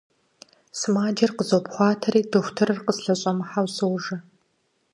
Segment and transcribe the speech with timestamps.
[0.79, 4.17] Сымаджэр къызопхъуатэри дохутырыр къыслъэщӀэмыхьэу сожэ…